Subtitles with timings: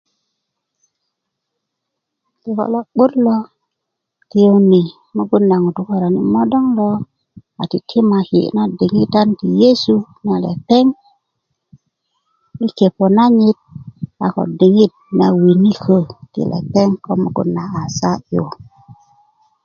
[2.41, 3.35] kikö lo'but lo
[4.29, 4.81] tiyuni
[5.15, 6.89] mugun na ŋutu worani a modong lo
[7.61, 9.95] a titimaki na diŋitan ti yesu
[10.25, 10.85] na lepeŋ
[12.65, 13.59] i kepo nanyit
[14.25, 15.97] a ko diŋit na winiko
[16.33, 18.43] ti lepeŋ ko mugun na a sa'yu